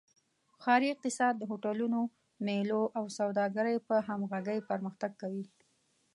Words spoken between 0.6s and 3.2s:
ښاري اقتصاد د هوټلونو، میلو او